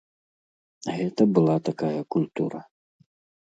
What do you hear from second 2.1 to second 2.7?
культура.